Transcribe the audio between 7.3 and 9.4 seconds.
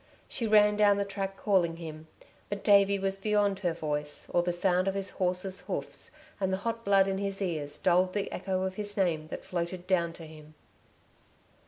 ears dulled the echo of his name